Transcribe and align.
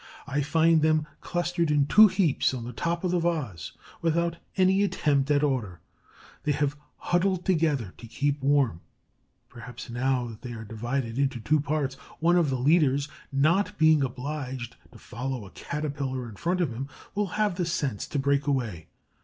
I 0.25 0.41
find 0.41 0.81
them 0.81 1.05
clustered 1.19 1.69
in 1.69 1.85
two 1.85 2.07
heaps 2.07 2.55
on 2.55 2.63
the 2.63 2.73
top 2.73 3.03
of 3.03 3.11
the 3.11 3.19
vase, 3.19 3.73
without 4.01 4.37
any 4.57 4.81
attempt 4.81 5.29
at 5.29 5.43
order. 5.43 5.79
They 6.41 6.53
have 6.53 6.75
huddled 6.97 7.45
together 7.45 7.93
to 7.99 8.07
keep 8.07 8.41
warm. 8.41 8.81
Perhaps, 9.47 9.91
now 9.91 10.25
that 10.29 10.41
they 10.41 10.53
are 10.53 10.63
divided 10.65 11.19
into 11.19 11.39
two 11.39 11.59
parts, 11.59 11.97
one 12.19 12.35
of 12.35 12.49
the 12.49 12.57
leaders, 12.57 13.09
not 13.31 13.77
being 13.77 14.01
obliged 14.03 14.75
to 14.91 14.97
follow 14.97 15.45
a 15.45 15.51
Caterpillar 15.51 16.27
in 16.27 16.35
front 16.35 16.61
of 16.61 16.73
him, 16.73 16.87
will 17.13 17.27
have 17.37 17.53
the 17.53 17.65
sense 17.67 18.07
to 18.07 18.17
break 18.17 18.47
away. 18.47 18.87